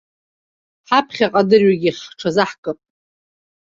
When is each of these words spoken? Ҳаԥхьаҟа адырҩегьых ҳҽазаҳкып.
Ҳаԥхьаҟа 0.89 1.41
адырҩегьых 1.45 1.97
ҳҽазаҳкып. 2.09 2.79